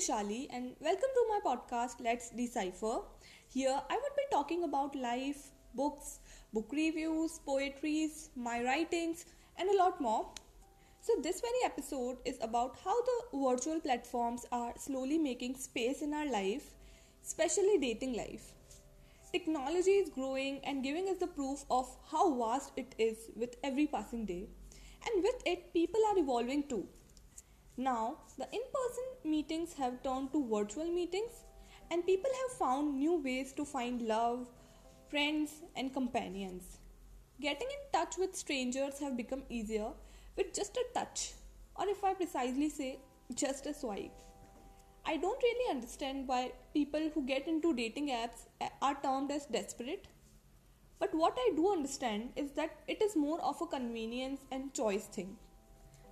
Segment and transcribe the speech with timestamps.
[0.00, 3.00] Vishali, and welcome to my podcast, Let's Decipher.
[3.48, 6.20] Here, I would be talking about life, books,
[6.54, 9.26] book reviews, poetries, my writings,
[9.58, 10.30] and a lot more.
[11.02, 16.14] So, this very episode is about how the virtual platforms are slowly making space in
[16.14, 16.70] our life,
[17.22, 18.54] especially dating life.
[19.32, 23.86] Technology is growing and giving us the proof of how vast it is with every
[23.86, 24.48] passing day.
[25.06, 26.88] And with it, people are evolving too.
[27.76, 31.44] Now, the in person meetings have turned to virtual meetings,
[31.90, 34.48] and people have found new ways to find love,
[35.08, 36.78] friends, and companions.
[37.40, 39.88] Getting in touch with strangers have become easier
[40.36, 41.32] with just a touch,
[41.76, 42.98] or if I precisely say,
[43.34, 44.12] just a swipe.
[45.06, 48.46] I don't really understand why people who get into dating apps
[48.82, 50.06] are termed as desperate.
[50.98, 55.06] But what I do understand is that it is more of a convenience and choice
[55.06, 55.38] thing.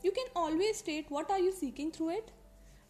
[0.02, 2.30] You can always state what are you seeking through it.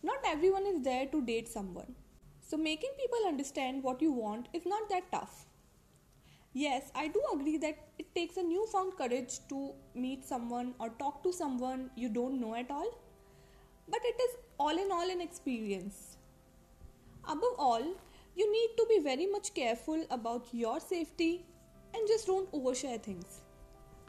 [0.02, 1.94] Not everyone is there to date someone.
[2.40, 5.46] So making people understand what you want is not that tough.
[6.52, 11.22] Yes, I do agree that it takes a newfound courage to meet someone or talk
[11.22, 12.90] to someone you don't know at all.
[13.88, 16.16] But it is all in all an experience.
[17.24, 17.82] Above all,
[18.34, 21.44] you need to be very much careful about your safety
[21.94, 23.42] and just don't overshare things.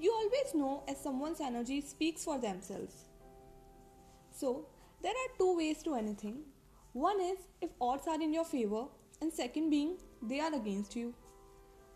[0.01, 2.95] You always know as someone's energy speaks for themselves.
[4.31, 4.67] So,
[5.01, 6.43] there are two ways to anything.
[6.93, 8.85] One is if odds are in your favor,
[9.21, 11.13] and second being they are against you.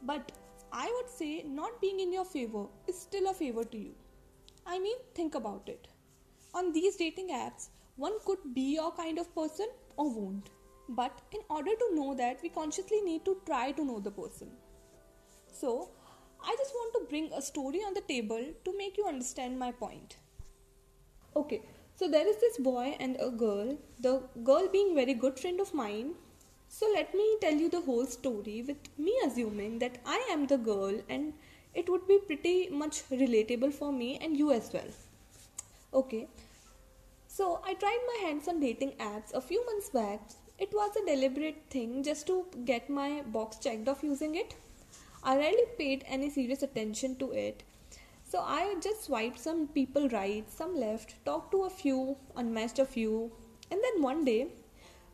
[0.02, 0.31] But
[0.72, 3.94] I would say not being in your favor is still a favor to you.
[4.66, 5.88] I mean, think about it.
[6.54, 10.50] On these dating apps, one could be your kind of person or won't.
[10.90, 14.52] But in order to know that, we consciously need to try to know the person.
[15.48, 15.92] So,
[16.44, 19.72] I just want to bring a story on the table to make you understand my
[19.72, 20.17] point.
[21.35, 21.61] Okay,
[21.95, 25.73] so there is this boy and a girl, the girl being very good friend of
[25.73, 26.16] mine.
[26.68, 30.57] So let me tell you the whole story with me assuming that I am the
[30.57, 31.34] girl and
[31.73, 34.91] it would be pretty much relatable for me and you as well.
[35.94, 36.28] Okay.
[37.28, 40.19] So I tried my hands on dating apps a few months back.
[40.59, 44.56] It was a deliberate thing just to get my box checked off using it.
[45.23, 47.63] I rarely paid any serious attention to it.
[48.23, 52.85] So I just swiped some people right, some left, talked to a few, unmatched a
[52.85, 53.31] few,
[53.72, 54.47] and then one day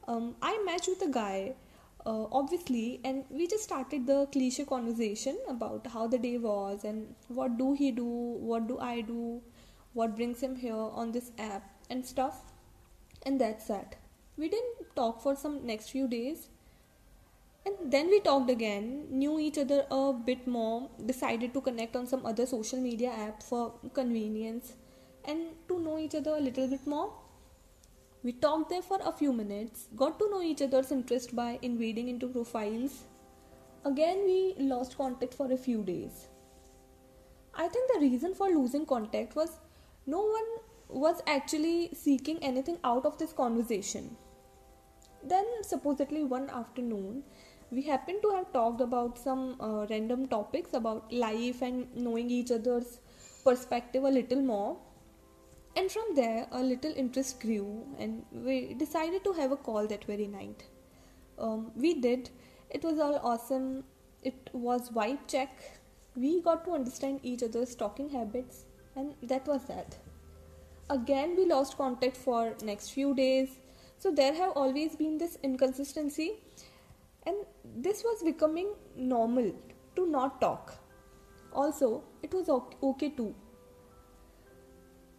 [0.08, 1.54] um, I matched with a guy,
[2.06, 7.14] uh, obviously, and we just started the cliche conversation about how the day was and
[7.28, 9.42] what do he do, what do I do,
[9.94, 12.42] what brings him here on this app and stuff.
[13.24, 13.98] And that's that.
[14.38, 16.48] We didn't talk for some next few days
[17.66, 22.08] and then we talked again, knew each other a bit more, decided to connect on
[22.08, 24.74] some other social media app for convenience
[25.26, 27.14] and to know each other a little bit more.
[28.24, 32.10] We talked there for a few minutes, got to know each other's interest by invading
[32.10, 33.06] into profiles.
[33.86, 36.28] Again, we lost contact for a few days.
[37.54, 39.60] I think the reason for losing contact was
[40.06, 40.46] no one
[40.90, 44.18] was actually seeking anything out of this conversation.
[45.24, 47.24] Then, supposedly, one afternoon,
[47.72, 52.52] we happened to have talked about some uh, random topics about life and knowing each
[52.52, 53.00] other's
[53.44, 54.78] perspective a little more.
[55.76, 60.04] And from there, a little interest grew, and we decided to have a call that
[60.06, 60.64] very night.
[61.38, 62.32] Um, we did.
[62.70, 63.84] It was all awesome.
[64.24, 65.80] It was vibe check.
[66.16, 68.66] We got to understand each other's talking habits,
[68.96, 69.96] and that was that.
[70.90, 73.50] Again, we lost contact for next few days.
[74.00, 76.40] So there have always been this inconsistency.
[77.28, 77.36] And
[77.76, 79.52] this was becoming normal
[79.96, 80.74] to not talk.
[81.54, 83.36] Also it was okay too.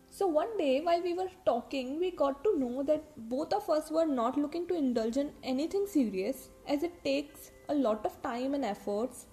[0.08, 3.91] So one day while we were talking we got to know that both of us
[3.91, 8.54] were not looking to indulge in anything serious as it takes a lot of time
[8.54, 9.26] and efforts.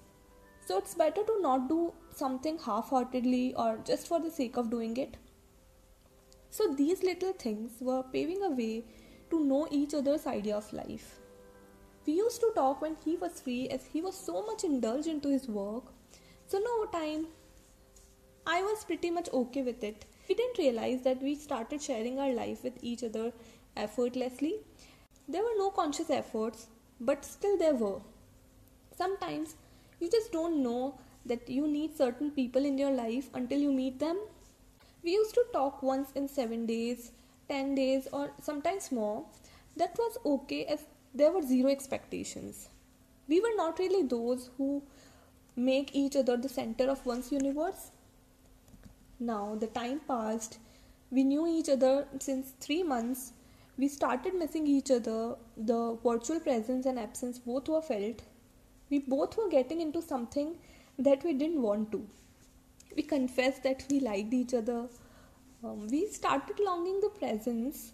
[0.65, 4.97] So it's better to not do something half-heartedly or just for the sake of doing
[4.97, 5.15] it.
[6.49, 8.83] So these little things were paving a way
[9.29, 11.17] to know each other's idea of life
[12.07, 15.29] we used to talk when he was free as he was so much indulged into
[15.29, 15.83] his work.
[16.47, 17.27] So, no time.
[18.45, 20.05] I was pretty much okay with it.
[20.29, 23.33] We didn't realize that we started sharing our life with each other
[23.75, 24.55] effortlessly.
[25.27, 26.67] There were no conscious efforts,
[27.01, 27.99] but still there were.
[28.97, 29.55] Sometimes
[29.99, 33.99] you just don't know that you need certain people in your life until you meet
[33.99, 34.17] them.
[35.03, 37.11] We used to talk once in 7 days,
[37.49, 39.25] 10 days, or sometimes more.
[39.75, 42.69] That was okay as there were zero expectations.
[43.27, 44.83] We were not really those who
[45.55, 47.91] make each other the center of one's universe.
[49.19, 50.59] Now, the time passed.
[51.09, 53.33] We knew each other since three months.
[53.77, 55.35] We started missing each other.
[55.55, 58.21] The virtual presence and absence both were felt.
[58.89, 60.55] We both were getting into something
[60.99, 62.07] that we didn't want to.
[62.95, 64.87] We confessed that we liked each other.
[65.63, 67.93] Um, we started longing the presence.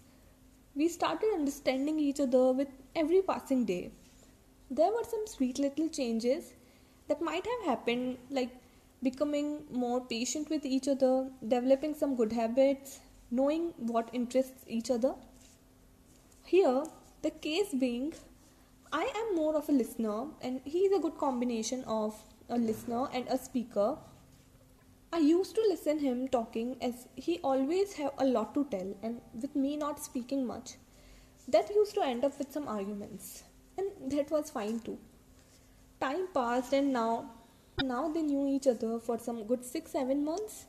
[0.76, 3.92] We started understanding each other with every passing day.
[4.70, 6.54] There were some sweet little changes
[7.08, 8.50] that might have happened, like
[9.02, 13.00] becoming more patient with each other, developing some good habits,
[13.32, 15.14] knowing what interests each other.
[16.46, 16.84] Here,
[17.22, 18.14] the case being,
[18.92, 22.16] I am more of a listener, and he is a good combination of
[22.50, 23.98] a listener and a speaker.
[25.14, 29.22] I used to listen him talking as he always have a lot to tell, and
[29.40, 30.72] with me not speaking much,
[31.48, 33.44] that used to end up with some arguments,
[33.78, 34.98] and that was fine too.
[36.02, 37.30] Time passed, and now,
[37.84, 40.66] now they knew each other for some good six, seven months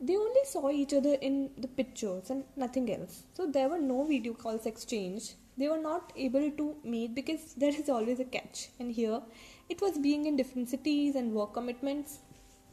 [0.00, 3.24] they only saw each other in the pictures and nothing else.
[3.34, 5.34] So there were no video calls exchanged.
[5.58, 8.70] They were not able to meet because there is always a catch.
[8.78, 9.20] And here
[9.68, 12.20] it was being in different cities and work commitments.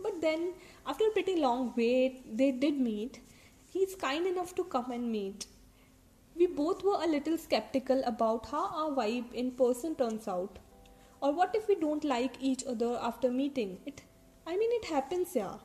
[0.01, 0.53] But then,
[0.85, 3.19] after a pretty long wait, they did meet.
[3.71, 5.47] He's kind enough to come and meet.
[6.35, 10.59] We both were a little skeptical about how our vibe in person turns out.
[11.21, 13.79] Or what if we don't like each other after meeting?
[13.85, 14.03] It
[14.45, 15.55] I mean it happens, yeah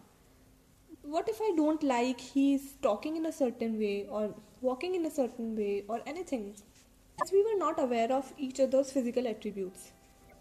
[1.03, 5.11] what if I don't like he's talking in a certain way or walking in a
[5.11, 6.55] certain way or anything?
[7.23, 9.93] As we were not aware of each other's physical attributes.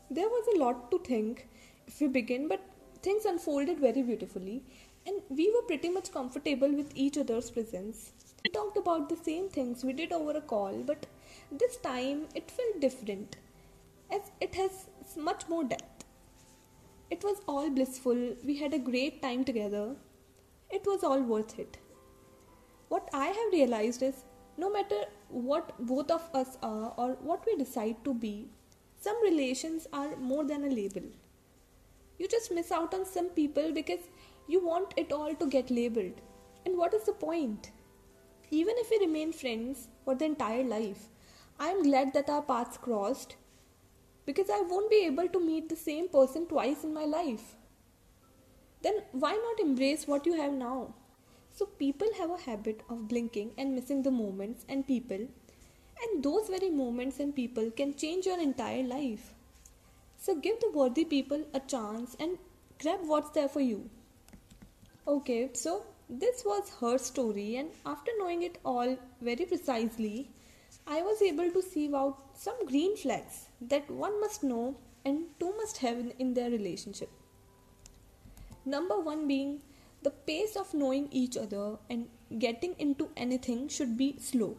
[0.10, 1.48] There was a lot to think
[1.88, 2.62] if we begin, but
[3.02, 4.64] things unfolded very beautifully,
[5.06, 8.12] and we were pretty much comfortable with each other's presence.
[8.44, 11.06] We talked about the same things we did over a call, but
[11.52, 13.38] this time it felt different
[14.12, 16.06] as it has much more depth.
[17.10, 19.96] It was all blissful, we had a great time together,
[20.70, 21.78] it was all worth it.
[22.90, 24.26] What I have realized is
[24.58, 28.50] no matter what both of us are or what we decide to be,
[29.00, 31.04] some relations are more than a label.
[32.22, 34.10] You just miss out on some people because
[34.48, 36.22] you want it all to get labeled.
[36.66, 37.72] And what is the point?
[38.52, 41.08] Even if we remain friends for the entire life,
[41.60, 43.36] I am glad that our paths crossed
[44.26, 47.56] because I won't be able to meet the same person twice in my life
[48.82, 50.94] then why not embrace what you have now?
[51.54, 55.28] So, people have a habit of blinking and missing the moments and people,
[56.04, 59.34] and those very moments and people can change your entire life.
[60.24, 62.38] So, give the worthy people a chance and
[62.80, 63.90] grab what's there for you.
[65.08, 70.30] Okay, so this was her story, and after knowing it all very precisely,
[70.86, 74.76] I was able to see out some green flags that one must know
[75.06, 77.10] and two must have in, in their relationship.
[78.64, 79.62] Number one being
[80.04, 82.08] the pace of knowing each other and
[82.38, 84.56] getting into anything should be slow.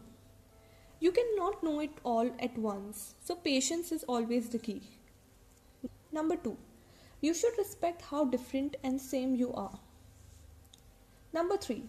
[0.98, 4.82] You cannot know it all at once, so patience is always the key.
[6.12, 6.56] Number two,
[7.20, 9.78] you should respect how different and same you are.
[11.32, 11.84] Number three,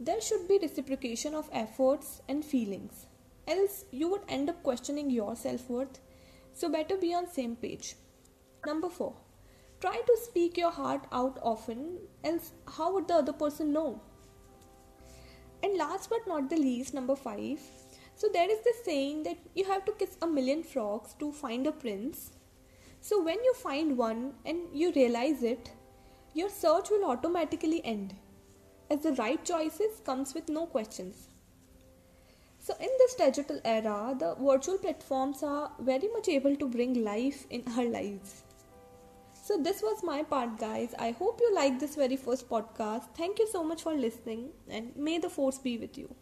[0.00, 3.06] there should be reciprocation of efforts and feelings,
[3.46, 6.00] else, you would end up questioning your self worth,
[6.52, 7.94] so better be on same page.
[8.66, 9.14] Number four,
[9.80, 14.00] Try to speak your heart out often, else, how would the other person know?
[15.62, 17.60] And last but not the least, number five.
[18.16, 21.64] So, there is this saying that you have to kiss a million frogs to find
[21.68, 22.32] a prince.
[23.00, 25.70] So, when you find one and you realize it,
[26.34, 28.14] your search will automatically end,
[28.90, 31.28] as the right choices comes with no questions.
[32.58, 37.46] So, in this digital era, the virtual platforms are very much able to bring life
[37.50, 38.42] in our lives.
[39.32, 40.94] So, this was my part, guys.
[40.98, 43.04] I hope you liked this very first podcast.
[43.16, 46.14] Thank you so much for listening, and may the force be with you.